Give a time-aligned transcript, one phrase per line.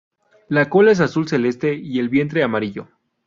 [0.47, 2.87] La cola es azul celeste y el vientre amarillo.